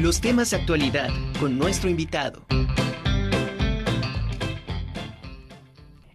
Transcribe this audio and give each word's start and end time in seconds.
los 0.00 0.22
temas 0.22 0.50
de 0.50 0.56
actualidad 0.56 1.10
con 1.38 1.58
nuestro 1.58 1.90
invitado. 1.90 2.46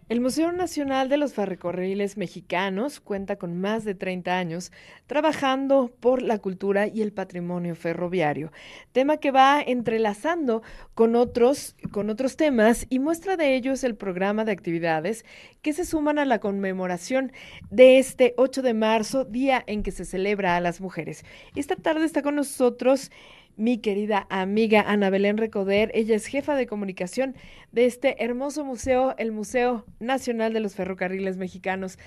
El 0.08 0.20
Museo 0.20 0.52
Nacional 0.52 1.08
de 1.08 1.16
los 1.16 1.34
Ferrocarriles 1.34 2.16
Mexicanos 2.16 3.00
cuenta 3.00 3.36
con 3.36 3.60
más 3.60 3.84
de 3.84 3.96
30 3.96 4.38
años 4.38 4.70
trabajando 5.06 5.92
por 6.00 6.22
la 6.22 6.38
cultura 6.38 6.86
y 6.86 7.02
el 7.02 7.12
patrimonio 7.12 7.74
ferroviario, 7.74 8.52
tema 8.92 9.16
que 9.16 9.32
va 9.32 9.60
entrelazando 9.60 10.62
con 10.94 11.16
otros, 11.16 11.74
con 11.90 12.08
otros 12.08 12.36
temas 12.36 12.86
y 12.88 13.00
muestra 13.00 13.36
de 13.36 13.56
ello 13.56 13.72
es 13.72 13.82
el 13.82 13.96
programa 13.96 14.44
de 14.44 14.52
actividades 14.52 15.24
que 15.60 15.72
se 15.72 15.84
suman 15.84 16.20
a 16.20 16.24
la 16.24 16.38
conmemoración 16.38 17.32
de 17.70 17.98
este 17.98 18.34
8 18.36 18.62
de 18.62 18.74
marzo, 18.74 19.24
día 19.24 19.64
en 19.66 19.82
que 19.82 19.90
se 19.90 20.04
celebra 20.04 20.56
a 20.56 20.60
las 20.60 20.80
mujeres. 20.80 21.24
Esta 21.56 21.74
tarde 21.74 22.04
está 22.04 22.22
con 22.22 22.36
nosotros 22.36 23.10
mi 23.56 23.78
querida 23.78 24.26
amiga 24.30 24.82
Ana 24.86 25.10
Belén 25.10 25.38
Recoder. 25.38 25.90
Ella 25.94 26.14
es 26.14 26.26
jefa 26.26 26.54
de 26.54 26.66
comunicación 26.66 27.34
de 27.72 27.86
este 27.86 28.22
hermoso 28.22 28.64
museo, 28.64 29.14
el 29.18 29.32
Museo 29.32 29.84
Nacional 29.98 30.52
de 30.52 30.60
los 30.60 30.74
Ferrocarriles 30.74 31.36
Mexicanos. 31.36 31.98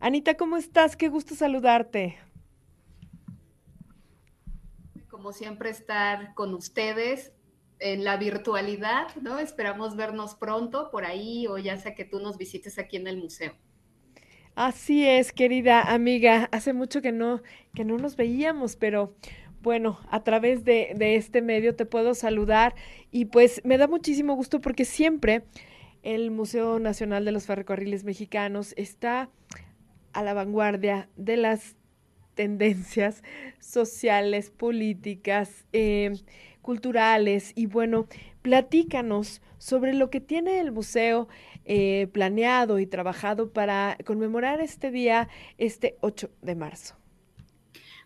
Anita, 0.00 0.36
¿cómo 0.36 0.56
estás? 0.56 0.96
Qué 0.96 1.08
gusto 1.08 1.34
saludarte. 1.34 2.18
Como 5.08 5.32
siempre, 5.32 5.70
estar 5.70 6.34
con 6.34 6.54
ustedes 6.54 7.32
en 7.80 8.04
la 8.04 8.16
virtualidad, 8.16 9.14
¿no? 9.20 9.38
Esperamos 9.38 9.96
vernos 9.96 10.34
pronto 10.34 10.90
por 10.90 11.04
ahí 11.04 11.46
o 11.46 11.58
ya 11.58 11.76
sea 11.76 11.94
que 11.94 12.04
tú 12.04 12.20
nos 12.20 12.38
visites 12.38 12.78
aquí 12.78 12.96
en 12.96 13.06
el 13.06 13.16
museo. 13.16 13.52
Así 14.54 15.06
es, 15.06 15.32
querida 15.32 15.82
amiga. 15.82 16.48
Hace 16.50 16.72
mucho 16.72 17.00
que 17.00 17.12
no, 17.12 17.42
que 17.74 17.84
no 17.84 17.96
nos 17.96 18.16
veíamos, 18.16 18.74
pero 18.74 19.14
bueno, 19.68 19.98
a 20.08 20.24
través 20.24 20.64
de, 20.64 20.94
este 20.98 21.42
medio 21.42 21.76
te 21.76 21.84
puedo 21.84 22.14
saludar 22.14 22.74
y 23.10 23.26
pues 23.26 23.60
me 23.66 23.76
da 23.76 23.86
muchísimo 23.86 24.34
gusto 24.34 24.62
porque 24.62 24.86
siempre 24.86 25.42
el 26.02 26.30
Museo 26.30 26.78
Nacional 26.78 27.26
de 27.26 27.32
los 27.32 27.44
Ferrocarriles 27.44 28.02
Mexicanos 28.02 28.72
está 28.78 29.28
a 30.14 30.22
la 30.22 30.32
vanguardia 30.32 31.10
de 31.16 31.36
las 31.36 31.76
tendencias 32.32 33.22
sociales, 33.60 34.50
políticas, 34.50 35.66
eh, 35.74 36.14
culturales 36.62 37.52
y 37.54 37.66
bueno, 37.66 38.06
platícanos 38.40 39.42
sobre 39.58 39.92
lo 39.92 40.08
que 40.08 40.22
tiene 40.22 40.60
el 40.60 40.72
museo 40.72 41.28
eh, 41.66 42.08
planeado 42.10 42.78
y 42.78 42.86
trabajado 42.86 43.52
para 43.52 43.98
conmemorar 44.06 44.62
este 44.62 44.90
día, 44.90 45.28
este 45.58 45.98
8 46.00 46.30
de 46.40 46.54
marzo. 46.54 46.96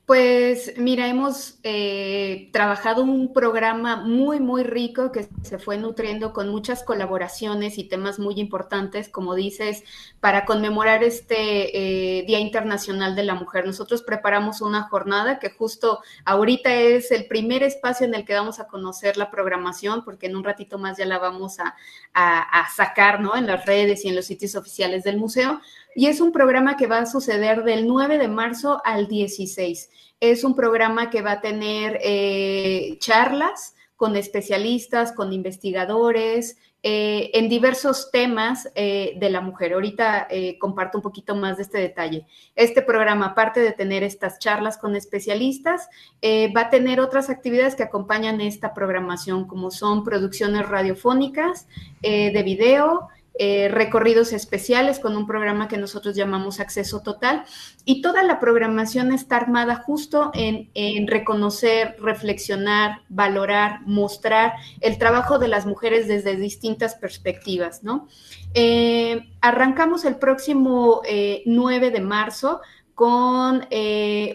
Pues 0.05 0.77
mira, 0.79 1.07
hemos 1.07 1.61
eh, 1.63 2.51
trabajado 2.53 3.05
un 3.05 3.33
programa 3.33 3.97
muy, 3.97 4.41
muy 4.41 4.65
rico 4.65 5.13
que 5.13 5.29
se 5.43 5.61
fue 5.61 5.79
nutriendo 5.79 6.33
con 6.33 6.49
muchas 6.49 6.83
colaboraciones 6.83 7.79
y 7.79 7.85
temas 7.85 8.19
muy 8.19 8.35
importantes, 8.41 9.09
como 9.09 9.37
dices, 9.37 9.85
para 10.19 10.45
conmemorar 10.45 11.05
este 11.05 12.19
eh, 12.19 12.25
Día 12.27 12.41
Internacional 12.41 13.15
de 13.15 13.23
la 13.23 13.37
Mujer. 13.37 13.65
Nosotros 13.65 14.03
preparamos 14.03 14.61
una 14.61 14.83
jornada 14.89 15.39
que 15.39 15.51
justo 15.51 16.01
ahorita 16.25 16.75
es 16.75 17.13
el 17.13 17.27
primer 17.27 17.63
espacio 17.63 18.05
en 18.05 18.17
el 18.17 18.25
que 18.25 18.35
vamos 18.35 18.59
a 18.59 18.67
conocer 18.67 19.17
la 19.17 19.31
programación, 19.31 20.05
porque 20.05 20.27
en 20.27 20.35
un 20.35 20.43
ratito 20.43 20.79
más 20.79 20.99
ya 20.99 21.07
la 21.07 21.21
vamos 21.21 21.61
a, 21.61 21.77
a 22.13 22.69
sacar, 22.75 23.21
¿no? 23.21 23.37
En 23.37 23.47
las 23.47 23.65
redes 23.67 24.05
y 24.05 24.09
en 24.09 24.17
los 24.17 24.27
sitios 24.27 24.57
oficiales 24.57 25.05
del 25.05 25.17
museo 25.17 25.61
y 25.95 26.07
es 26.07 26.21
un 26.21 26.33
programa 26.33 26.77
que 26.77 26.87
va 26.87 26.99
a 26.99 27.07
suceder 27.07 27.65
del 27.65 27.87
9 27.87 28.19
de 28.19 28.29
marzo 28.29 28.81
al 28.85 29.09
16. 29.09 29.91
Es 30.21 30.45
un 30.45 30.55
programa 30.55 31.11
que 31.11 31.23
va 31.23 31.33
a 31.33 31.41
tener 31.41 31.99
eh, 32.03 32.97
charlas 33.01 33.75
con 33.97 34.17
especialistas, 34.17 35.13
con 35.13 35.33
investigadores, 35.33 36.57
eh, 36.85 37.31
en 37.35 37.49
diversos 37.49 38.11
temas 38.11 38.69
eh, 38.75 39.13
de 39.17 39.31
la 39.31 39.41
mujer. 39.41 39.75
Ahorita 39.75 40.27
comparto 40.59 40.99
un 40.99 41.03
poquito 41.03 41.37
más 41.37 41.57
de 41.57 41.65
este 41.65 41.79
detalle. 41.79 42.27
Este 42.57 42.83
programa, 42.83 43.27
aparte 43.27 43.61
de 43.61 43.73
tener 43.73 44.03
estas 44.03 44.39
charlas 44.39 44.79
con 44.79 44.97
especialistas, 44.97 45.89
va 46.25 46.63
a 46.63 46.71
tener 46.71 46.99
otras 47.01 47.31
actividades 47.31 47.77
que 47.77 47.85
acompañan 47.85 48.41
esta 48.41 48.75
programación, 48.75 49.47
como 49.47 49.71
son 49.71 50.03
producciones 50.03 50.69
radiofónicas, 50.69 51.69
de 52.01 52.43
video, 52.45 53.09
eh, 53.39 53.69
recorridos 53.69 54.35
especiales 54.35 54.99
con 54.99 55.17
un 55.17 55.27
programa 55.27 55.67
que 55.67 55.79
nosotros 55.79 56.15
llamamos 56.15 56.61
Acceso 56.61 57.01
Total. 57.01 57.45
Y 57.87 58.03
toda 58.03 58.23
la 58.23 58.39
programación 58.39 59.11
está 59.11 59.37
armada 59.37 59.77
justo 59.77 60.31
en, 60.35 60.69
reconocer, 61.07 61.97
reflexionar, 61.99 63.01
valorar, 63.09 63.81
mostrar 63.87 64.53
el 64.81 64.99
trabajo 64.99 65.39
de 65.39 65.49
las 65.49 65.65
mujeres 65.65 66.09
desde 66.09 66.37
distintas 66.37 66.95
perspectivas, 66.95 67.83
¿no? 67.83 68.07
Eh, 68.53 69.31
arrancamos 69.41 70.05
el 70.05 70.17
próximo 70.17 71.01
9 71.47 71.87
eh, 71.87 71.91
de 71.91 72.01
marzo 72.01 72.61
con 72.95 73.67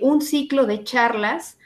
un 0.02 0.22
ciclo 0.22 0.66
de 0.66 0.84
charlas, 0.84 1.60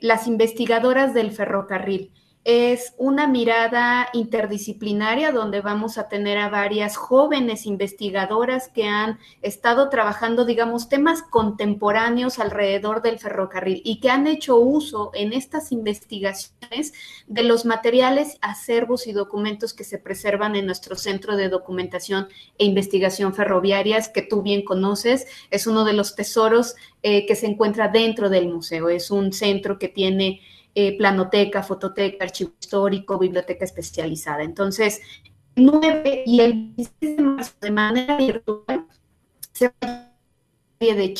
las 0.00 0.26
investigadoras 0.28 1.12
del 1.14 1.32
ferrocarril 1.32 2.12
es 2.50 2.94
una 2.96 3.26
mirada 3.26 4.08
interdisciplinaria 4.14 5.32
donde 5.32 5.60
vamos 5.60 5.98
a 5.98 6.08
tener 6.08 6.38
a 6.38 6.48
varias 6.48 6.96
jóvenes 6.96 7.66
investigadoras 7.66 8.68
que 8.68 8.88
han 8.88 9.18
estado 9.42 9.90
trabajando, 9.90 10.46
digamos, 10.46 10.88
temas 10.88 11.20
contemporáneos 11.20 12.38
alrededor 12.38 13.02
del 13.02 13.18
ferrocarril 13.18 13.82
y 13.84 14.00
que 14.00 14.08
han 14.08 14.26
hecho 14.26 14.56
uso 14.56 15.10
en 15.12 15.34
estas 15.34 15.72
investigaciones 15.72 16.94
de 17.26 17.42
los 17.42 17.66
materiales, 17.66 18.38
acervos 18.40 19.06
y 19.06 19.12
documentos 19.12 19.74
que 19.74 19.84
se 19.84 19.98
preservan 19.98 20.56
en 20.56 20.64
nuestro 20.64 20.96
Centro 20.96 21.36
de 21.36 21.50
Documentación 21.50 22.28
e 22.56 22.64
Investigación 22.64 23.34
Ferroviarias, 23.34 24.08
que 24.08 24.22
tú 24.22 24.40
bien 24.40 24.64
conoces, 24.64 25.26
es 25.50 25.66
uno 25.66 25.84
de 25.84 25.92
los 25.92 26.14
tesoros 26.14 26.76
eh, 27.02 27.26
que 27.26 27.36
se 27.36 27.46
encuentra 27.46 27.88
dentro 27.88 28.30
del 28.30 28.48
museo. 28.48 28.88
Es 28.88 29.10
un 29.10 29.34
centro 29.34 29.78
que 29.78 29.88
tiene 29.88 30.40
eh, 30.74 30.96
planoteca, 30.96 31.62
fototeca, 31.62 32.24
archivo 32.24 32.52
histórico, 32.60 33.18
biblioteca 33.18 33.64
especializada. 33.64 34.42
Entonces, 34.42 35.00
el 35.56 35.66
9 35.66 36.22
y 36.26 36.40
el 36.40 36.76
16 36.76 37.16
de 37.16 37.22
marzo 37.22 37.54
de 37.60 37.70
manera 37.70 38.16
virtual 38.16 38.86
se 39.52 39.68
va 39.68 39.74
a 39.82 40.08
de 40.80 41.14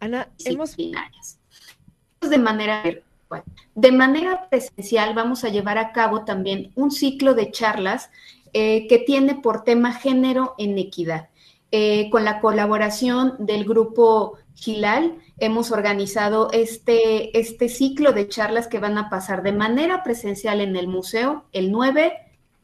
Ana, 0.00 0.28
hemos 0.44 0.76
de 0.76 2.38
manera 2.38 2.82
virtual. 2.82 3.42
De 3.74 3.92
manera 3.92 4.48
presencial 4.48 5.14
vamos 5.14 5.44
a 5.44 5.48
llevar 5.50 5.76
a 5.76 5.92
cabo 5.92 6.24
también 6.24 6.72
un 6.74 6.90
ciclo 6.90 7.34
de 7.34 7.50
charlas 7.50 8.10
eh, 8.54 8.86
que 8.88 8.98
tiene 8.98 9.34
por 9.34 9.64
tema 9.64 9.92
género 9.92 10.54
en 10.56 10.78
equidad, 10.78 11.28
eh, 11.70 12.08
con 12.10 12.24
la 12.24 12.40
colaboración 12.40 13.34
del 13.38 13.64
grupo 13.64 14.38
Gilal 14.54 15.18
hemos 15.38 15.70
organizado 15.70 16.50
este, 16.52 17.38
este 17.38 17.68
ciclo 17.68 18.12
de 18.12 18.28
charlas 18.28 18.66
que 18.68 18.78
van 18.78 18.98
a 18.98 19.08
pasar 19.10 19.42
de 19.42 19.52
manera 19.52 20.02
presencial 20.02 20.60
en 20.60 20.76
el 20.76 20.88
museo 20.88 21.44
el 21.52 21.70
9, 21.70 22.12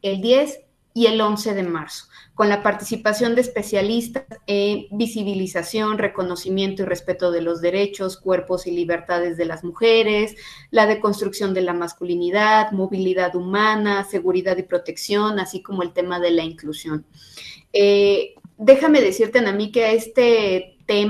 el 0.01 0.21
10 0.21 0.59
y 0.97 1.07
el 1.07 1.19
11 1.19 1.55
de 1.55 1.63
marzo, 1.63 2.05
con 2.35 2.47
la 2.47 2.63
participación 2.63 3.35
de 3.35 3.41
especialistas 3.41 4.23
en 4.47 4.87
visibilización, 4.91 5.97
reconocimiento 5.97 6.83
y 6.83 6.85
respeto 6.85 7.31
de 7.31 7.41
los 7.41 7.59
derechos, 7.59 8.15
cuerpos 8.15 8.65
y 8.65 8.71
libertades 8.71 9.35
de 9.35 9.43
las 9.43 9.65
mujeres, 9.65 10.35
la 10.71 10.87
deconstrucción 10.87 11.53
de 11.53 11.61
la 11.61 11.73
masculinidad, 11.73 12.71
movilidad 12.71 13.35
humana, 13.35 14.05
seguridad 14.05 14.55
y 14.55 14.63
protección, 14.63 15.37
así 15.37 15.61
como 15.61 15.83
el 15.83 15.91
tema 15.91 16.21
de 16.21 16.31
la 16.31 16.43
inclusión. 16.43 17.05
Eh, 17.73 18.35
déjame 18.57 19.01
decirte, 19.01 19.39
a 19.39 19.51
mí 19.51 19.69
que 19.69 19.83
a 19.83 19.91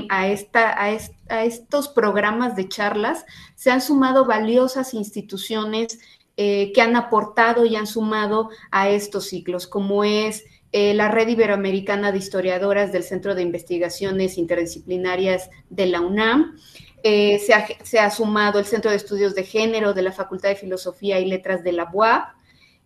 a, 0.09 0.27
esta, 0.27 0.81
a, 0.81 1.43
estos 1.43 1.89
programas 1.89 2.55
de 2.55 2.69
charlas 2.69 3.25
se 3.55 3.71
han 3.71 3.81
sumado 3.81 4.25
valiosas 4.25 4.93
instituciones 4.93 5.99
eh, 6.37 6.71
que 6.73 6.81
han 6.81 6.95
aportado 6.95 7.65
y 7.65 7.75
han 7.75 7.87
sumado 7.87 8.49
a 8.71 8.89
estos 8.89 9.25
ciclos, 9.27 9.67
como 9.67 10.03
es 10.03 10.43
eh, 10.71 10.93
la 10.93 11.09
Red 11.09 11.29
Iberoamericana 11.29 12.11
de 12.11 12.17
Historiadoras 12.17 12.91
del 12.91 13.03
Centro 13.03 13.35
de 13.35 13.41
Investigaciones 13.41 14.37
Interdisciplinarias 14.37 15.49
de 15.69 15.85
la 15.87 16.01
UNAM. 16.01 16.57
Eh, 17.03 17.39
se, 17.39 17.53
ha, 17.53 17.67
se, 17.83 17.99
ha, 17.99 18.09
sumado 18.09 18.59
el 18.59 18.65
Centro 18.65 18.91
de 18.91 18.97
Estudios 18.97 19.35
de 19.35 19.43
Género 19.43 19.93
de 19.93 20.01
la 20.01 20.11
Facultad 20.11 20.49
de 20.49 20.55
Filosofía 20.55 21.19
y 21.19 21.25
Letras 21.25 21.63
de 21.63 21.71
la 21.71 21.89
UAP, 21.93 22.34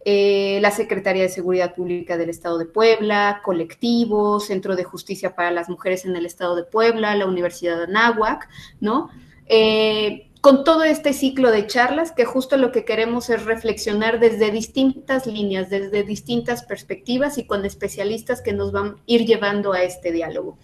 eh, 0.06 0.60
la 0.62 0.72
Secretaría 0.72 1.24
de 1.24 1.30
Seguridad 1.30 1.76
Pública 1.76 2.18
del 2.18 2.30
Estado 2.30 2.58
de 2.58 2.66
Puebla, 2.66 3.42
colectivos, 3.44 4.48
Centro 4.48 4.76
de 4.76 4.86
Justicia 4.86 5.36
para 5.36 5.52
las 5.52 5.70
Mujeres 5.70 6.06
en 6.06 6.16
el 6.16 6.26
Estado 6.26 6.56
de 6.56 6.64
Puebla, 6.64 7.16
la 7.16 7.26
Universidad 7.26 7.78
de 7.78 7.84
Anáhuac, 7.84 8.48
¿no? 8.80 9.10
Eh, 9.48 10.30
con 10.42 10.64
todo 10.64 10.86
este 10.86 11.12
ciclo 11.12 11.52
de 11.52 11.68
charlas 11.68 12.14
que 12.14 12.24
justo 12.24 12.56
lo 12.56 12.72
que 12.72 12.86
queremos 12.86 13.30
es 13.30 13.44
reflexionar 13.44 14.22
desde 14.22 14.52
distintas 14.52 15.28
líneas, 15.28 15.70
desde 15.70 16.04
distintas 16.04 16.64
perspectivas 16.64 17.38
y 17.38 17.46
con 17.46 17.66
especialistas 17.66 18.42
que 18.42 18.54
nos 18.54 18.72
van 18.72 18.88
a 18.88 18.96
ir 19.06 19.26
llevando 19.26 19.74
a 19.74 19.84
este 19.84 20.14
diálogo. 20.14 20.58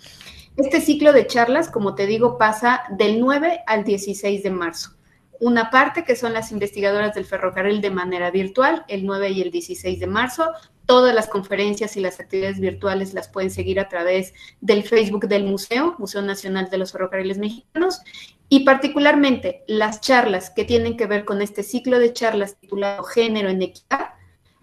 Este 0.56 0.80
ciclo 0.80 1.12
de 1.12 1.28
charlas, 1.28 1.70
como 1.70 1.96
te 1.96 2.06
digo, 2.06 2.38
pasa 2.38 2.84
del 2.98 3.20
9 3.20 3.64
al 3.68 3.84
16 3.84 4.44
de 4.44 4.52
marzo. 4.52 4.94
Una 5.40 5.70
parte 5.70 6.04
que 6.04 6.16
son 6.16 6.34
las 6.34 6.52
investigadoras 6.52 7.14
del 7.14 7.26
ferrocarril 7.26 7.82
de 7.82 7.92
manera 7.92 8.32
virtual, 8.32 8.86
el 8.88 9.06
9 9.06 9.30
y 9.30 9.42
el 9.42 9.52
16 9.52 10.00
de 10.00 10.08
marzo. 10.08 10.52
Todas 10.86 11.16
las 11.16 11.28
conferencias 11.28 11.98
y 11.98 12.00
las 12.00 12.20
actividades 12.20 12.60
virtuales 12.60 13.14
las 13.14 13.28
pueden 13.28 13.50
seguir 13.50 13.80
a 13.80 13.90
través 13.90 14.34
del 14.62 14.84
Facebook 14.84 15.28
del 15.28 15.44
museo, 15.44 15.96
Museo 15.98 16.22
Nacional 16.22 16.70
de 16.70 16.78
los 16.78 16.92
Ferrocarriles 16.92 17.38
Mexicanos, 17.38 18.02
y 18.50 18.66
particularmente 18.66 19.64
las 19.68 20.02
charlas 20.02 20.52
que 20.52 20.66
tienen 20.66 20.98
que 20.98 21.08
ver 21.08 21.26
con 21.26 21.42
este 21.42 21.64
ciclo 21.64 22.00
de 22.00 22.14
charlas 22.14 22.58
titulado 22.58 23.04
Género 23.04 23.50
en 23.50 23.62
Equidad 23.62 24.10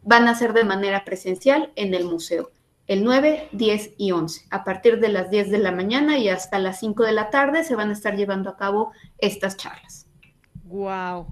van 0.02 0.28
a 0.28 0.34
ser 0.34 0.52
de 0.52 0.64
manera 0.64 1.04
presencial 1.04 1.72
en 1.74 1.94
el 1.94 2.04
museo 2.04 2.50
el 2.86 3.04
9, 3.04 3.48
10 3.52 3.94
y 3.96 4.12
11. 4.12 4.46
A 4.50 4.64
partir 4.64 5.00
de 5.00 5.08
las 5.08 5.30
10 5.30 5.50
de 5.50 5.58
la 5.58 5.72
mañana 5.72 6.18
y 6.18 6.28
hasta 6.28 6.58
las 6.58 6.80
5 6.80 7.04
de 7.04 7.12
la 7.12 7.30
tarde 7.30 7.64
se 7.64 7.76
van 7.76 7.90
a 7.90 7.92
estar 7.92 8.16
llevando 8.16 8.50
a 8.50 8.56
cabo 8.56 8.92
estas 9.18 9.56
charlas. 9.56 10.01
Wow. 10.72 11.26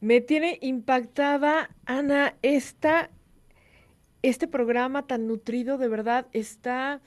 Me 0.00 0.22
tiene 0.22 0.58
impactada, 0.62 1.68
Ana, 1.84 2.34
esta, 2.40 3.10
este 4.22 4.48
programa 4.48 5.06
tan 5.06 5.26
nutrido, 5.26 5.76
de 5.76 5.88
verdad, 5.88 6.26
está 6.32 7.02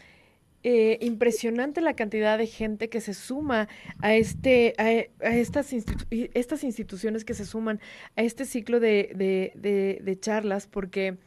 eh, 0.62 1.00
impresionante 1.02 1.82
la 1.82 1.96
cantidad 1.96 2.38
de 2.38 2.46
gente 2.46 2.90
que 2.90 3.02
se 3.02 3.16
suma 3.16 3.68
a, 4.02 4.14
este, 4.14 4.76
a, 4.78 4.92
estas, 5.32 5.74
instituciones 6.64 7.26
que 7.26 7.34
se 7.34 7.46
suman 7.46 7.80
a 8.16 8.22
este 8.22 8.46
ciclo 8.46 8.80
de, 8.80 9.12
de 9.16 10.20
charlas, 10.20 10.68
porque 10.68 11.18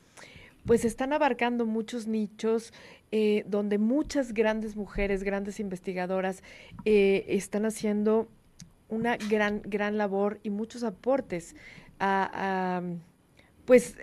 pues 0.64 0.84
están 0.84 1.12
abarcando 1.12 1.66
muchos 1.66 2.06
nichos 2.06 2.72
eh, 3.12 3.44
donde 3.48 3.78
muchas 3.78 4.32
grandes 4.32 4.76
mujeres, 4.76 5.24
grandes 5.24 5.58
investigadoras 5.58 6.44
eh, 6.84 7.24
están 7.28 7.64
haciendo 7.64 8.28
una 8.90 9.16
gran, 9.16 9.62
gran 9.62 9.96
labor 9.98 10.40
y 10.42 10.50
muchos 10.50 10.82
aportes 10.82 11.56
a, 11.98 12.82
pues 13.64 13.96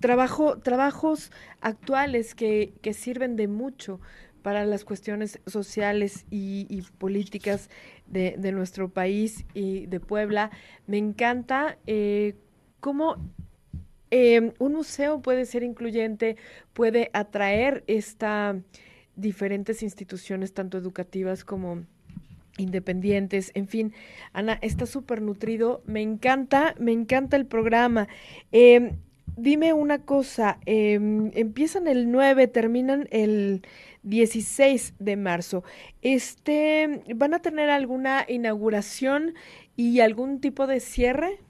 trabajo, 0.00 0.58
trabajos 0.58 1.30
actuales 1.60 2.34
que, 2.34 2.74
sirven 2.92 3.36
de 3.36 3.48
mucho 3.48 4.00
para 4.42 4.66
las 4.66 4.84
cuestiones 4.84 5.40
sociales 5.46 6.26
y, 6.30 6.82
políticas 6.98 7.70
de, 8.06 8.36
nuestro 8.52 8.88
país 8.90 9.46
y 9.54 9.86
de 9.86 10.00
Puebla. 10.00 10.50
Me 10.86 10.98
encanta 10.98 11.78
eh, 11.86 12.34
cómo 12.80 13.16
Em, 14.16 14.52
un 14.60 14.74
museo 14.74 15.20
puede 15.20 15.44
ser 15.44 15.64
incluyente, 15.64 16.36
puede 16.72 17.10
atraer 17.14 17.82
esta 17.88 18.56
diferentes 19.16 19.82
instituciones, 19.82 20.54
tanto 20.54 20.78
educativas 20.78 21.44
como 21.44 21.84
independientes, 22.58 23.50
en 23.54 23.68
fin, 23.68 23.94
Ana, 24.32 24.58
está 24.62 24.86
súper 24.86 25.22
nutrido, 25.22 25.82
me 25.86 26.02
encanta, 26.02 26.74
me 26.78 26.92
encanta 26.92 27.36
el 27.36 27.46
programa. 27.46 28.08
Em, 28.52 28.98
dime 29.36 29.72
una 29.72 30.02
cosa, 30.02 30.58
em, 30.66 31.30
empiezan 31.34 31.88
el 31.88 32.10
9, 32.10 32.46
terminan 32.46 33.08
el 33.10 33.62
16 34.02 34.94
de 34.98 35.16
marzo. 35.16 35.64
Este, 36.02 37.02
¿Van 37.14 37.34
a 37.34 37.40
tener 37.40 37.70
alguna 37.70 38.24
inauguración 38.28 39.34
y 39.76 40.00
algún 40.00 40.40
tipo 40.40 40.66
de 40.66 40.80
cierre? 40.80 41.40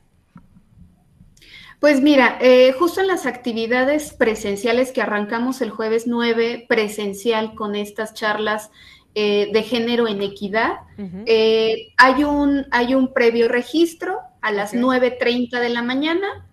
Pues 1.81 2.01
mira, 2.01 2.39
eh, 2.41 2.73
justo 2.79 3.03
en 3.03 3.09
las 3.09 3.27
actividades 3.27 4.15
presenciales 4.15 4.91
que 4.91 5.03
arrancamos 5.03 5.61
el 5.61 5.69
jueves 5.69 6.07
9, 6.07 6.65
presencial 6.67 7.55
con 7.55 7.75
estas 7.75 8.15
charlas 8.15 8.71
eh, 9.15 9.51
de 9.53 9.63
género 9.63 10.09
en 10.09 10.23
equidad, 10.23 10.81
eh, 11.27 11.93
hay, 11.97 12.25
un, 12.25 12.67
hay 12.71 12.95
un 12.95 13.13
previo 13.13 13.49
registro 13.49 14.19
a 14.41 14.53
las 14.53 14.75
9.30 14.75 15.61
de 15.61 15.69
la 15.69 15.83
mañana 15.83 16.47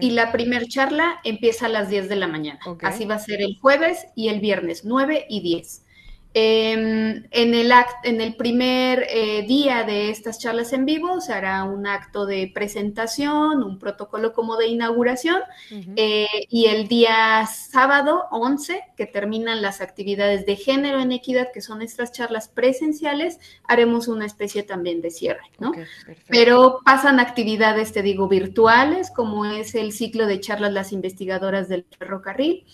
y 0.00 0.10
la 0.10 0.32
primer 0.32 0.66
charla 0.66 1.20
empieza 1.24 1.66
a 1.66 1.68
las 1.68 1.88
10 1.88 2.08
de 2.08 2.16
la 2.16 2.26
mañana. 2.26 2.60
Así 2.82 3.04
va 3.04 3.14
a 3.14 3.18
ser 3.18 3.40
el 3.40 3.56
jueves 3.58 4.06
y 4.14 4.28
el 4.28 4.40
viernes, 4.40 4.84
9 4.84 5.26
y 5.28 5.40
10. 5.40 5.84
Em, 6.32 7.24
en, 7.32 7.54
el 7.54 7.72
en 8.04 8.20
el 8.20 8.36
primer 8.36 9.04
eh, 9.10 9.44
día 9.48 9.82
de 9.82 10.10
estas 10.10 10.38
charlas 10.38 10.72
en 10.72 10.84
vivo 10.84 11.20
se 11.20 11.32
hará 11.32 11.64
un 11.64 11.88
acto 11.88 12.24
de 12.24 12.48
presentación, 12.54 13.64
un 13.64 13.80
protocolo 13.80 14.32
como 14.32 14.56
de 14.56 14.68
inauguración 14.68 15.40
eh, 15.96 16.28
y 16.48 16.66
el 16.66 16.86
día 16.86 17.44
sábado 17.46 18.26
11, 18.30 18.80
que 18.96 19.06
terminan 19.06 19.60
las 19.60 19.80
actividades 19.80 20.46
de 20.46 20.54
género 20.54 21.00
en 21.00 21.10
equidad, 21.10 21.48
que 21.52 21.60
son 21.60 21.82
estas 21.82 22.12
charlas 22.12 22.46
presenciales, 22.46 23.40
haremos 23.64 24.06
una 24.06 24.24
especie 24.24 24.62
también 24.62 25.00
de 25.00 25.10
cierre, 25.10 25.50
¿no? 25.58 25.72
Pero 26.28 26.78
pasan 26.84 27.18
actividades, 27.18 27.92
te 27.92 28.02
digo, 28.02 28.28
virtuales, 28.28 29.10
como 29.10 29.46
es 29.46 29.74
el 29.74 29.90
ciclo 29.92 30.26
de 30.26 30.38
charlas 30.38 30.72
las 30.72 30.92
investigadoras 30.92 31.68
del 31.68 31.84
ferrocarril. 31.98 32.64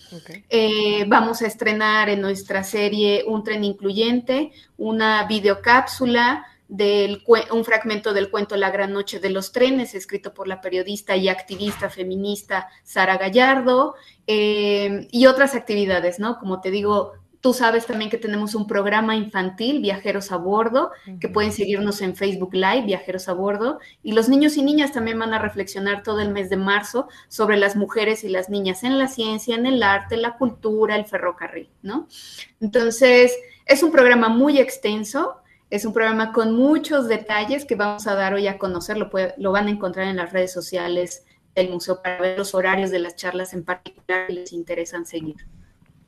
Eh, 0.49 1.05
vamos 1.07 1.41
a 1.41 1.47
estrenar 1.47 2.09
en 2.09 2.21
nuestra 2.21 2.63
serie 2.63 3.23
un 3.25 3.46
tren 3.47 3.63
incluyente, 3.63 4.51
una 4.77 5.25
videocápsula, 5.25 6.45
del, 6.67 7.23
un 7.51 7.63
fragmento 7.63 8.13
del 8.13 8.29
cuento 8.29 8.57
La 8.57 8.71
Gran 8.71 8.91
Noche 8.91 9.21
de 9.21 9.29
los 9.29 9.53
Trenes, 9.53 9.95
escrito 9.95 10.33
por 10.33 10.49
la 10.49 10.59
periodista 10.59 11.15
y 11.15 11.29
activista 11.29 11.89
feminista 11.89 12.67
Sara 12.83 13.17
Gallardo, 13.17 13.95
eh, 14.27 15.07
y 15.11 15.27
otras 15.27 15.55
actividades, 15.55 16.19
¿no? 16.19 16.39
Como 16.39 16.59
te 16.59 16.71
digo, 16.71 17.13
Tú 17.39 17.53
sabes 17.53 17.85
también 17.85 18.09
que 18.09 18.17
tenemos 18.17 18.55
un 18.55 18.65
programa 18.65 19.15
infantil, 19.15 19.79
Viajeros 19.79 20.31
a 20.31 20.37
Bordo, 20.37 20.91
que 21.19 21.29
pueden 21.29 21.51
seguirnos 21.51 22.01
en 22.01 22.15
Facebook 22.15 22.53
Live, 22.53 22.83
Viajeros 22.85 23.29
a 23.29 23.33
Bordo. 23.33 23.79
Y 24.01 24.13
los 24.13 24.27
niños 24.27 24.57
y 24.57 24.63
niñas 24.63 24.91
también 24.91 25.19
van 25.19 25.33
a 25.33 25.39
reflexionar 25.39 26.03
todo 26.03 26.19
el 26.19 26.31
mes 26.31 26.49
de 26.49 26.57
marzo 26.57 27.07
sobre 27.27 27.57
las 27.57 27.75
mujeres 27.75 28.23
y 28.23 28.29
las 28.29 28.49
niñas 28.49 28.83
en 28.83 28.97
la 28.97 29.07
ciencia, 29.07 29.55
en 29.55 29.65
el 29.65 29.83
arte, 29.83 30.17
la 30.17 30.37
cultura, 30.37 30.95
el 30.95 31.05
ferrocarril, 31.05 31.69
¿no? 31.83 32.07
Entonces, 32.59 33.37
es 33.65 33.83
un 33.83 33.91
programa 33.91 34.29
muy 34.29 34.57
extenso. 34.59 35.37
Es 35.69 35.83
un 35.83 35.93
programa 35.93 36.31
con 36.31 36.55
muchos 36.55 37.07
detalles 37.07 37.65
que 37.65 37.75
vamos 37.75 38.07
a 38.07 38.15
dar 38.15 38.33
hoy 38.33 38.47
a 38.47 38.57
conocer. 38.57 38.97
Lo, 38.97 39.11
lo 39.37 39.51
van 39.51 39.67
a 39.67 39.71
encontrar 39.71 40.07
en 40.07 40.15
las 40.15 40.31
redes 40.31 40.51
sociales 40.53 41.25
del 41.53 41.69
museo 41.69 42.01
para 42.01 42.21
ver 42.21 42.37
los 42.37 42.55
horarios 42.55 42.89
de 42.89 42.99
las 42.99 43.15
charlas 43.15 43.53
en 43.53 43.63
particular 43.63 44.27
que 44.27 44.33
les 44.33 44.53
interesan 44.53 45.05
seguir. 45.05 45.35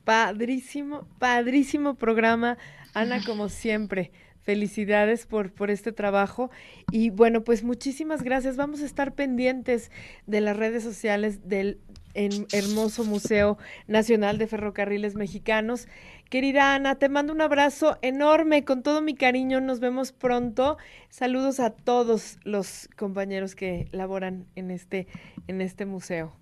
Padrísimo, 0.09 1.05
padrísimo 1.19 1.93
programa. 1.93 2.57
Ana, 2.95 3.23
como 3.23 3.47
siempre, 3.47 4.11
felicidades 4.41 5.27
por, 5.27 5.51
por 5.53 5.69
este 5.69 5.91
trabajo. 5.91 6.49
Y 6.91 7.11
bueno, 7.11 7.43
pues 7.43 7.63
muchísimas 7.63 8.23
gracias. 8.23 8.57
Vamos 8.57 8.81
a 8.81 8.85
estar 8.85 9.13
pendientes 9.13 9.91
de 10.25 10.41
las 10.41 10.57
redes 10.57 10.81
sociales 10.81 11.47
del 11.47 11.79
hermoso 12.15 13.03
Museo 13.03 13.59
Nacional 13.85 14.39
de 14.39 14.47
Ferrocarriles 14.47 15.13
Mexicanos. 15.13 15.87
Querida 16.31 16.73
Ana, 16.73 16.95
te 16.95 17.07
mando 17.07 17.31
un 17.31 17.41
abrazo 17.41 17.99
enorme 18.01 18.65
con 18.65 18.81
todo 18.81 19.03
mi 19.03 19.13
cariño. 19.13 19.61
Nos 19.61 19.79
vemos 19.79 20.11
pronto. 20.11 20.79
Saludos 21.09 21.59
a 21.59 21.69
todos 21.69 22.39
los 22.43 22.89
compañeros 22.97 23.53
que 23.53 23.87
laboran 23.91 24.47
en 24.55 24.71
este, 24.71 25.05
en 25.45 25.61
este 25.61 25.85
museo. 25.85 26.33